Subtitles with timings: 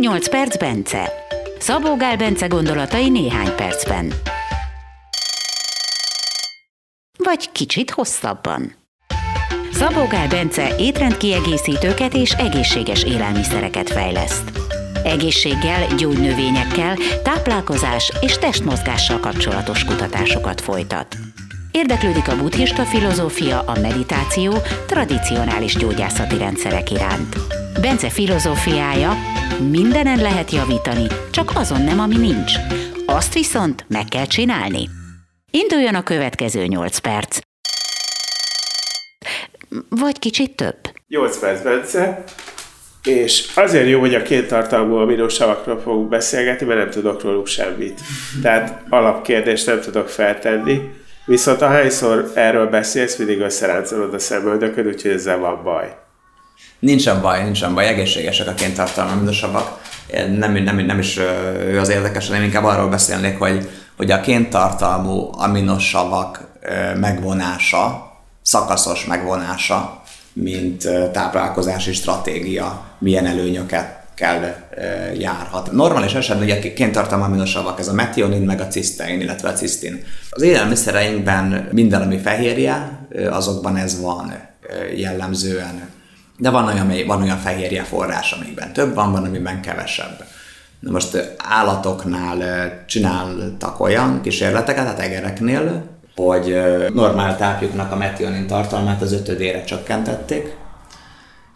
[0.00, 1.12] 8 perc Bence.
[1.58, 4.12] Szabó Gál Bence gondolatai néhány percben.
[7.16, 8.74] Vagy kicsit hosszabban.
[9.72, 14.50] Szabó Gál Bence étrendkiegészítőket és egészséges élelmiszereket fejleszt.
[15.04, 21.16] Egészséggel, gyógynövényekkel, táplálkozás és testmozgással kapcsolatos kutatásokat folytat.
[21.70, 24.54] Érdeklődik a buddhista filozófia, a meditáció,
[24.86, 27.36] tradicionális gyógyászati rendszerek iránt.
[27.80, 29.12] Bence filozófiája,
[29.70, 32.52] mindenen lehet javítani, csak azon nem, ami nincs.
[33.06, 34.88] Azt viszont meg kell csinálni.
[35.50, 37.38] Induljon a következő 8 perc.
[39.88, 40.76] Vagy kicsit több.
[41.08, 42.24] 8 perc, Bence.
[43.04, 48.00] És azért jó, hogy a két tartalmú aminosavakról fogunk beszélgetni, mert nem tudok róluk semmit.
[48.42, 50.80] Tehát alapkérdést nem tudok feltenni.
[51.24, 56.06] Viszont ahányszor erről beszélsz, mindig összeráncolod a szemöldököd, úgyhogy ezzel van baj.
[56.78, 59.80] Nincsen baj, nincsen baj, egészségesek a kéntartalmi aminosavak.
[60.36, 61.18] Nem, nem, nem is
[61.60, 66.46] ő az érdekes, hanem inkább arról beszélnék, hogy, hogy a kéntartalmú aminosavak
[66.96, 68.12] megvonása,
[68.42, 74.54] szakaszos megvonása, mint táplálkozási stratégia milyen előnyöket kell
[75.18, 75.72] járhat.
[75.72, 80.04] Normális esetben ugye kéntartalmú aminosavak, ez a metionin meg a cisztein, illetve a cisztin.
[80.30, 84.32] Az élelmiszereinkben minden, ami fehérje, azokban ez van
[84.96, 85.96] jellemzően
[86.38, 90.24] de van olyan, van olyan fehérje forrás, amikben több van, van, amiben kevesebb.
[90.80, 96.62] Na most állatoknál csináltak olyan kísérleteket, tehát egereknél, hogy
[96.94, 100.56] normál tápjuknak a metionin tartalmát az ötödére csökkentették,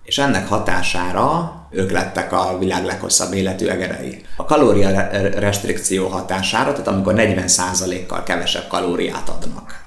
[0.02, 4.24] és ennek hatására ők lettek a világ leghosszabb életű egerei.
[4.36, 9.84] A kalória restrikció hatására, tehát amikor 40%-kal kevesebb kalóriát adnak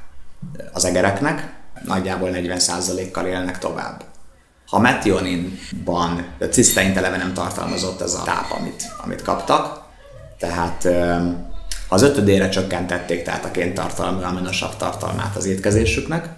[0.73, 1.53] az egereknek,
[1.85, 4.03] nagyjából 40%-kal élnek tovább.
[4.75, 9.81] Ha metioninban, a ciszteint eleve nem tartalmazott ez a táp, amit, amit kaptak,
[10.39, 10.87] tehát
[11.89, 16.29] az ötödére csökkentették tehát a kéntartalmú aminosav tartalmát az étkezésüknek,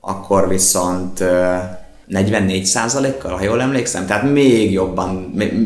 [0.00, 1.24] akkor viszont
[2.10, 5.14] 44%-kal, ha jól emlékszem, tehát még jobban,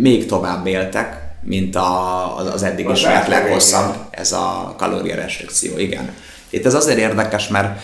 [0.00, 6.14] még tovább éltek, mint a, az eddig ismert leghosszabb, ez a kalóriarestrikció, igen.
[6.52, 7.80] Itt ez azért érdekes, mert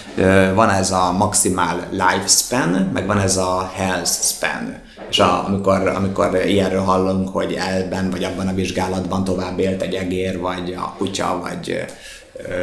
[0.55, 4.77] van ez a maximál lifespan, meg van ez a health span.
[5.11, 9.95] És a, amikor, amikor ilyenről hallunk, hogy elben vagy abban a vizsgálatban tovább élt egy
[9.95, 11.85] egér, vagy a kutya, vagy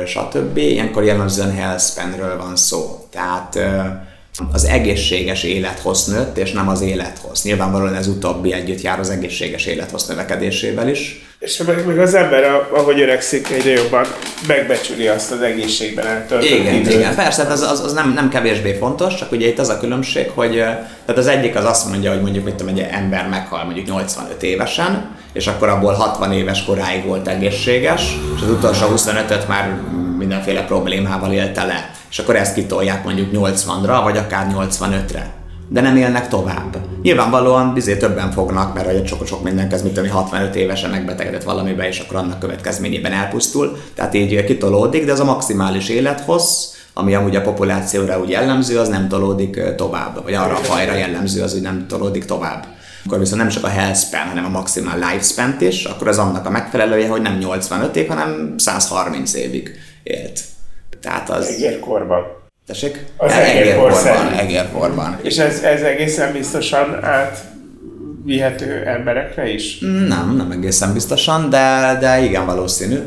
[0.06, 0.58] stb.
[0.58, 3.08] Ilyenkor jellemzően health spanről van szó.
[3.12, 3.60] Tehát
[4.52, 7.44] az egészséges élethoz nőtt, és nem az élethoz.
[7.44, 11.26] Nyilvánvalóan ez utóbbi együtt jár az egészséges élethoz növekedésével is.
[11.40, 12.44] És meg, meg az ember,
[12.74, 14.06] ahogy öregszik, egyre jobban
[14.48, 16.94] megbecsüli azt az egészségben eltöltött Igen, időt.
[16.94, 19.80] igen, persze, hát az, az, az nem, nem kevésbé fontos, csak ugye itt az a
[19.80, 23.64] különbség, hogy tehát az egyik az azt mondja, hogy mondjuk mit tudom, egy ember meghal
[23.64, 28.02] mondjuk 85 évesen, és akkor abból 60 éves koráig volt egészséges,
[28.36, 29.80] és az utolsó 25-öt már
[30.26, 31.92] mindenféle problémával élte le.
[32.10, 36.78] És akkor ezt kitolják mondjuk 80-ra, vagy akár 85-re de nem élnek tovább.
[37.02, 41.88] Nyilvánvalóan bizé többen fognak, mert hogy sok, sok mindenki, mit tudom, 65 évesen megbetegedett valamibe,
[41.88, 43.78] és akkor annak következményében elpusztul.
[43.96, 48.88] Tehát így kitolódik, de ez a maximális élethossz, ami amúgy a populációra úgy jellemző, az
[48.88, 52.66] nem tolódik tovább, vagy arra a fajra jellemző, az úgy nem tolódik tovább.
[53.06, 56.46] Akkor viszont nem csak a health span, hanem a maximal lifespan is, akkor az annak
[56.46, 60.40] a megfelelője, hogy nem 85 év, hanem 100-30 évig élt.
[61.02, 61.48] Tehát az...
[61.48, 62.24] Egérkorban.
[62.68, 63.06] Tessék?
[63.18, 64.34] Az egérporban.
[64.34, 65.20] Egérporban.
[65.22, 67.44] És ez, ez egészen biztosan át
[68.24, 69.80] vihető emberekre is?
[70.08, 73.00] Nem, nem egészen biztosan, de, de igen valószínű.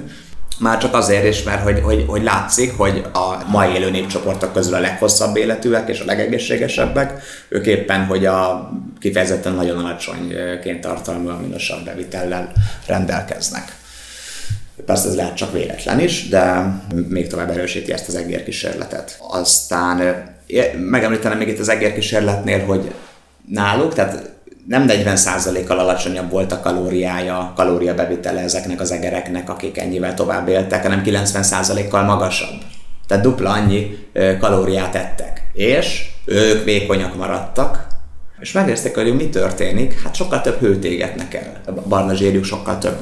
[0.58, 4.74] Már csak azért is, mert hogy, hogy, hogy látszik, hogy a mai élő népcsoportok közül
[4.74, 8.70] a leghosszabb életűek és a legegészségesebbek, ők éppen, hogy a
[9.00, 12.52] kifejezetten nagyon alacsony kéntartalmú aminosabb bevitellel
[12.86, 13.76] rendelkeznek.
[14.86, 16.74] Persze ez lehet csak véletlen is, de
[17.08, 19.18] még tovább erősíti ezt az egérkísérletet.
[19.30, 20.24] Aztán
[20.76, 22.94] megemlítenem még itt az egérkísérletnél, hogy
[23.48, 24.30] náluk, tehát
[24.66, 31.02] nem 40%-kal alacsonyabb volt a kalóriája, kalóriabevitele ezeknek az egereknek, akik ennyivel tovább éltek, hanem
[31.04, 32.60] 90%-kal magasabb.
[33.06, 33.98] Tehát dupla annyi
[34.40, 35.50] kalóriát ettek.
[35.52, 37.86] És ők vékonyak maradtak,
[38.40, 41.60] és megnézték, hogy mi történik, hát sokkal több hőt égetnek el.
[41.66, 42.96] A barna zsírjuk sokkal több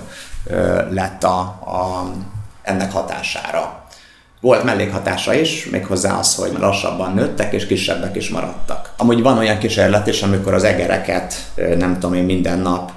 [0.90, 2.10] lett a, a,
[2.62, 3.84] ennek hatására.
[4.40, 8.92] Volt mellékhatása is, méghozzá az, hogy lassabban nőttek és kisebbek is maradtak.
[8.96, 11.34] Amúgy van olyan kísérlet is, amikor az egereket,
[11.78, 12.92] nem tudom én, minden nap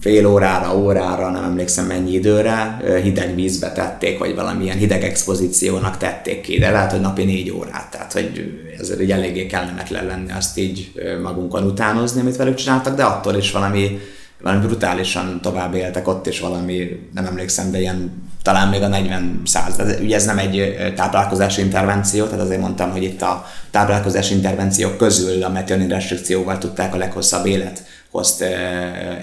[0.00, 6.40] fél órára, órára, nem emlékszem mennyi időre, hideg vízbe tették, vagy valamilyen hideg expozíciónak tették
[6.40, 10.58] ki, de lehet, hogy napi négy órát, tehát hogy ezért egy eléggé kellemetlen lenne azt
[10.58, 10.92] így
[11.22, 13.98] magunkon utánozni, amit velük csináltak, de attól is valami
[14.42, 19.42] valami brutálisan tovább éltek ott, és valami, nem emlékszem, de ilyen talán még a 40
[19.44, 19.80] száz.
[20.00, 25.42] Ugye ez nem egy táplálkozási intervenció, tehát azért mondtam, hogy itt a táplálkozási intervenciók közül
[25.44, 28.42] a metionin restrikcióval tudták a leghosszabb élethozt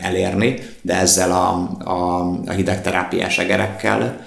[0.02, 4.26] elérni, de ezzel a, a, a hidegterápiás egerekkel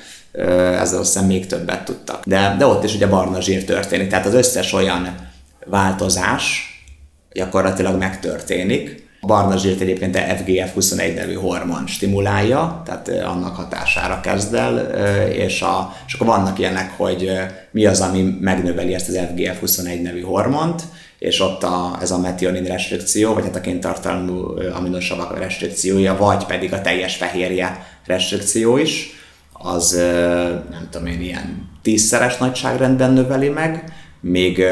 [0.79, 2.25] ezzel aztán még többet tudtak.
[2.25, 5.15] De, de ott is ugye barna zsír történik, tehát az összes olyan
[5.67, 6.69] változás
[7.33, 14.79] gyakorlatilag megtörténik, barna zsírt egyébként a FGF21 nevű hormon stimulálja, tehát annak hatására kezd el,
[15.27, 17.31] és, a, és akkor vannak ilyenek, hogy
[17.71, 20.83] mi az, ami megnöveli ezt az FGF21 nevű hormont,
[21.19, 24.45] és ott a, ez a metionin restrikció, vagy hát a kéntartalmú
[24.75, 29.19] aminosavak restrikciója, vagy pedig a teljes fehérje restrikció is,
[29.53, 29.93] az
[30.71, 33.85] nem tudom én, ilyen tízszeres nagyságrendben növeli meg,
[34.21, 34.65] még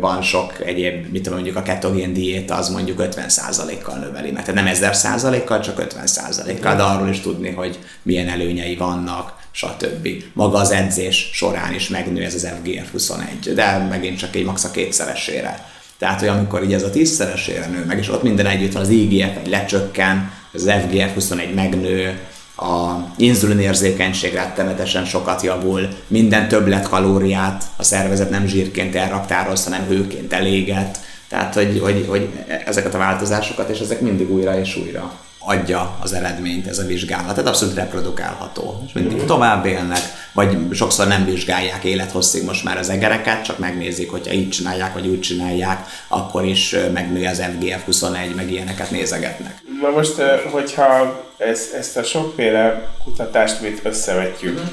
[0.00, 4.44] van sok egyéb, mit tudom, mondjuk a ketogén diéta az mondjuk 50%-kal növeli meg.
[4.44, 10.08] Tehát nem 1000%-kal, csak 50%-kal, de arról is tudni, hogy milyen előnyei vannak, stb.
[10.32, 14.70] Maga az edzés során is megnő ez az FGF21, de megint csak egy max a
[14.70, 15.68] kétszeresére.
[15.98, 18.88] Tehát, hogy amikor így ez a tízszeresére nő meg, és ott minden együtt van, az
[18.88, 22.18] IGF egy lecsökken, az FGF21 megnő,
[22.60, 30.32] a inzulinérzékenység rettenetesen sokat javul, minden többlet kalóriát a szervezet nem zsírként elraktároz, hanem hőként
[30.32, 32.28] eléget, tehát hogy, hogy, hogy
[32.66, 37.34] ezeket a változásokat, és ezek mindig újra és újra adja az eredményt ez a vizsgálat.
[37.34, 38.82] Tehát abszolút reprodukálható.
[38.86, 40.00] És mindig tovább élnek,
[40.32, 45.06] vagy sokszor nem vizsgálják élethosszig most már az egereket, csak megnézik, hogyha így csinálják, vagy
[45.06, 49.62] úgy csinálják, akkor is megnő az FGF21, meg ilyeneket nézegetnek.
[49.80, 54.70] Na most, hogyha ezt, ezt a sokféle kutatást mit összevetjük, uh-huh.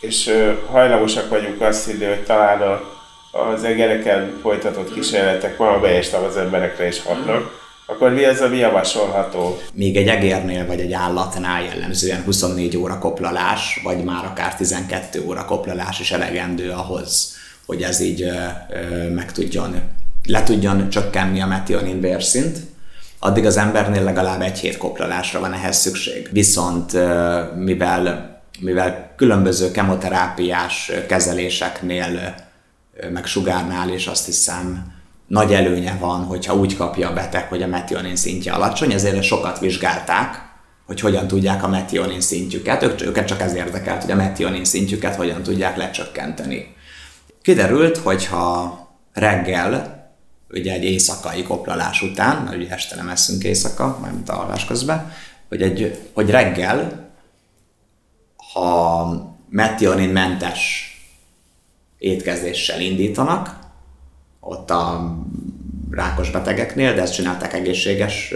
[0.00, 0.32] és
[0.70, 2.80] hajlamosak vagyunk azt hinni, hogy talán a,
[3.38, 9.58] az egereken folytatott kísérletek ma a az emberekre is hatnak, akkor mi az, ami javasolható?
[9.72, 15.44] Még egy egérnél vagy egy állatnál jellemzően 24 óra koplalás, vagy már akár 12 óra
[15.44, 18.34] koplalás is elegendő ahhoz, hogy ez így ö,
[18.70, 19.80] ö, meg tudjon,
[20.26, 22.58] le tudjon csökkenni a metionin vérszint,
[23.18, 26.28] addig az embernél legalább egy hét koplalásra van ehhez szükség.
[26.32, 26.92] Viszont
[27.56, 32.34] mivel mivel különböző kemoterápiás kezeléseknél,
[33.12, 34.92] meg sugárnál is azt hiszem
[35.26, 39.58] nagy előnye van, hogyha úgy kapja a beteg, hogy a metionin szintje alacsony, ezért sokat
[39.58, 40.46] vizsgálták,
[40.86, 45.14] hogy hogyan tudják a metionin szintjüket, ők, őket csak ez érdekelt, hogy a metionin szintjüket
[45.14, 46.74] hogyan tudják lecsökkenteni.
[47.42, 48.78] Kiderült, hogyha
[49.12, 49.97] reggel,
[50.50, 55.12] ugye egy éjszakai koplalás után, mert ugye este nem eszünk éjszaka, mint a alvás közben,
[55.48, 57.10] hogy, egy, hogy reggel,
[58.52, 60.92] ha metionin mentes
[61.98, 63.58] étkezéssel indítanak,
[64.40, 65.16] ott a
[65.90, 68.30] rákos betegeknél, de ezt csinálták egészséges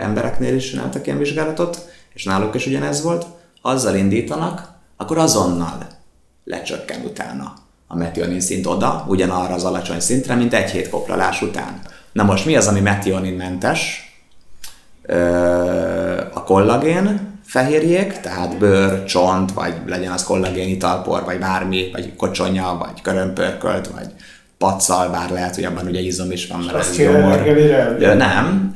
[0.00, 3.26] embereknél is csináltak ilyen vizsgálatot, és náluk is ugyanez volt,
[3.62, 5.86] azzal indítanak, akkor azonnal
[6.44, 7.54] lecsökken utána
[7.88, 11.80] a metionin szint oda, ugyanarra az alacsony szintre, mint egy hét koplalás után.
[12.12, 14.02] Na most mi az, ami metioninmentes?
[16.32, 22.76] A kollagén fehérjék, tehát bőr, csont, vagy legyen az kollagén italpor, vagy bármi, vagy kocsonya,
[22.78, 24.06] vagy körömpörkölt, vagy
[24.58, 27.46] paccal, bár lehet, hogy abban ugye izom is van, mert az gyomor.
[28.00, 28.72] Ja, nem.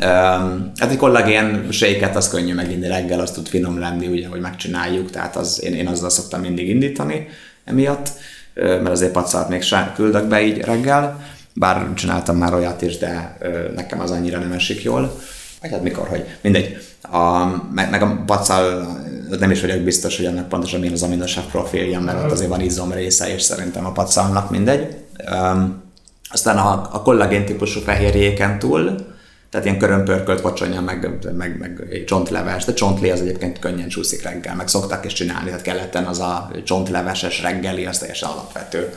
[0.78, 5.10] Hát egy kollagén séket az könnyű meginni reggel, az tud finom lenni, ugye, hogy megcsináljuk,
[5.10, 7.28] tehát az, én, én azzal szoktam mindig indítani
[7.64, 8.10] emiatt,
[8.54, 11.20] mert azért paccalt még sem küldök be így reggel,
[11.54, 13.38] bár csináltam már olyat is, de
[13.74, 15.20] nekem az annyira nem esik jól.
[15.60, 16.76] Vagy hát mikor, hogy mindegy.
[17.02, 18.96] A, meg, meg a paccal
[19.38, 22.60] nem is vagyok biztos, hogy annak pontosan milyen az aminosav profilja, mert ott azért van
[22.60, 24.96] izom része, és szerintem a pacalnak mindegy.
[25.32, 25.82] Um,
[26.30, 29.11] aztán a, a kollagén típusú fehérjéken túl,
[29.52, 34.54] tehát ilyen körömpörkölt vacsonya, meg, meg, meg csontleves, de csontli az egyébként könnyen csúszik reggel,
[34.54, 38.94] meg szokták is csinálni, tehát keleten az a csontleveses reggeli, az teljesen alapvető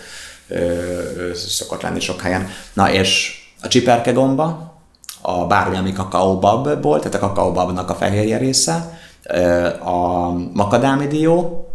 [0.48, 2.50] ö, szokott lenni sok helyen.
[2.74, 4.74] Na és a csiperke gomba,
[5.22, 9.00] a bármi, ami kakaóbabból, tehát a kakaóbabnak a fehérje része,
[9.80, 11.68] a makadámidió,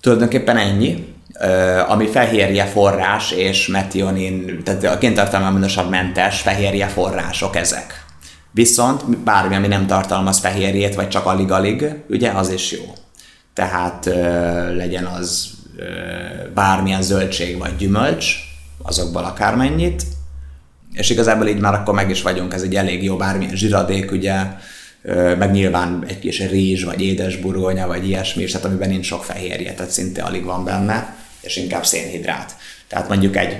[0.00, 1.14] tulajdonképpen ennyi,
[1.88, 8.04] ami fehérje forrás és metionin, tehát a kéntartalmaminosabb mentes fehérje források ezek.
[8.50, 12.92] Viszont bármi, ami nem tartalmaz fehérjét, vagy csak alig-alig, ugye, az is jó.
[13.54, 14.04] Tehát
[14.74, 15.48] legyen az
[16.54, 18.34] bármilyen zöldség vagy gyümölcs,
[18.82, 20.02] azokból akármennyit,
[20.92, 24.34] és igazából így már akkor meg is vagyunk, ez egy elég jó bármilyen zsiradék, ugye,
[25.38, 29.74] meg nyilván egy kis rizs, vagy édesburgonya, vagy ilyesmi, és tehát amiben nincs sok fehérje,
[29.74, 32.56] tehát szinte alig van benne, és inkább szénhidrát.
[32.88, 33.56] Tehát mondjuk egy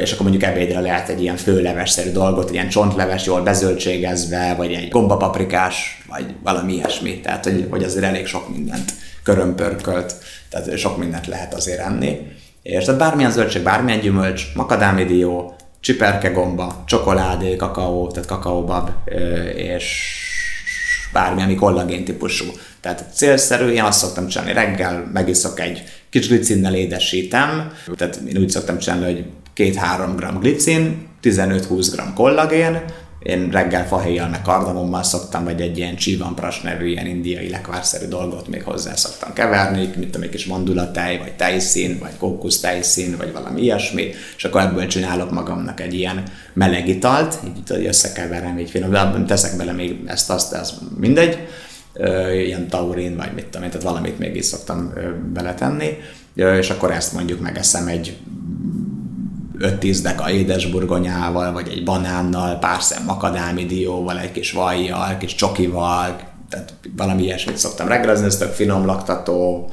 [0.00, 4.88] és akkor mondjuk ebédre lehet egy ilyen főlevesszerű dolgot, ilyen csontleves, jól bezöldségezve, vagy egy
[4.88, 7.20] gombapaprikás, vagy valami ilyesmi.
[7.20, 8.92] Tehát, hogy, hogy azért elég sok mindent
[9.22, 10.14] körömpörkölt,
[10.50, 12.18] tehát sok mindent lehet azért enni.
[12.62, 18.90] És tehát bármilyen zöldség, bármilyen gyümölcs, makadámidió, csiperkegomba, csokoládé, kakaó, tehát kakaóbab,
[19.54, 20.16] és
[21.12, 22.44] bármi, ami kollagén típusú.
[22.80, 28.50] Tehát célszerű, én azt szoktam csinálni, reggel megiszok egy kis glicinnel édesítem, tehát én úgy
[28.50, 29.24] szoktam csinálni, hogy
[29.56, 32.82] 2-3 g glicin, 15-20 g kollagén,
[33.26, 38.48] én reggel fahéjjal meg kardamommal szoktam, vagy egy ilyen csivampras nevű ilyen indiai lekvárszerű dolgot
[38.48, 43.32] még hozzá szoktam keverni, mint tudom, egy kis mandulatej, vagy tejszín, vagy kókusz tejszín, vagy
[43.32, 48.70] valami ilyesmi, és akkor ebből csinálok magamnak egy ilyen meleg italt, így tudod, összekeverem, így
[48.70, 51.38] finom, de teszek bele még ezt, azt, ez mindegy,
[52.32, 54.92] ilyen taurin, vagy mit tudom én, tehát valamit még is szoktam
[55.32, 55.98] beletenni,
[56.34, 58.16] és akkor ezt mondjuk megeszem egy
[59.58, 66.18] 5-10 deka édesburgonyával, vagy egy banánnal, pár szem makadámi dióval, egy kis vajjal, kis csokival,
[66.48, 69.68] tehát valami ilyesmit szoktam reggelezni, ez tök finom laktató,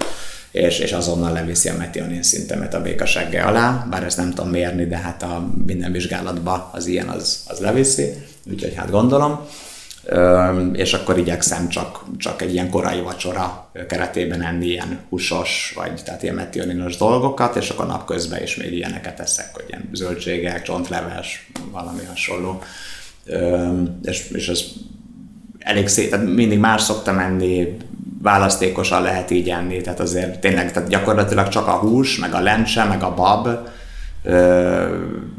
[0.52, 4.86] és, és azonnal leviszi a metionin szintemet a békasegge alá, bár ezt nem tudom mérni,
[4.86, 8.14] de hát a minden vizsgálatban az ilyen az, az leviszi,
[8.52, 9.40] úgyhogy hát gondolom
[10.74, 16.24] és akkor igyekszem csak, csak egy ilyen korai vacsora keretében enni ilyen húsos, vagy tehát
[16.24, 22.04] ilyen metioninos dolgokat, és akkor napközben is még ilyeneket eszek, hogy ilyen zöldségek, csontleves, valami
[22.08, 22.62] hasonló.
[24.04, 24.64] És, és ez
[25.60, 27.78] elég szép, tehát mindig más szoktam enni,
[28.22, 32.84] választékosan lehet így enni, tehát azért tényleg tehát gyakorlatilag csak a hús, meg a lencse,
[32.84, 33.48] meg a bab,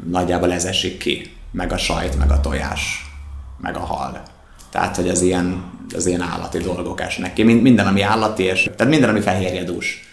[0.09, 3.05] nagyjából ez esik ki, meg a sajt, meg a tojás,
[3.61, 4.33] meg a hal.
[4.75, 5.63] Tehát, hogy az ilyen,
[5.95, 7.43] az ilyen állati dolgok esnek ki.
[7.43, 10.09] Minden, ami állati, és tehát minden, ami fehérjedús.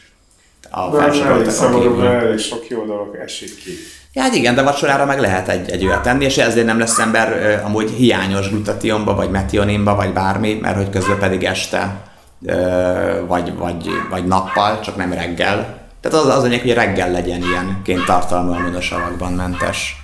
[0.70, 3.70] A felsoroltak elég sok jó dolog esik ki.
[4.12, 6.98] Ja, hát igen, de vacsorára meg lehet egy, egy olyat tenni, és ezért nem lesz
[6.98, 11.96] ember uh, amúgy hiányos glutationba, vagy metioninba, vagy bármi, mert hogy közben pedig este,
[12.40, 15.80] uh, vagy, vagy, vagy nappal, csak nem reggel.
[16.00, 19.96] Tehát az az anyag, hogy reggel legyen ilyen ként tartalmú aminosavakban mentes.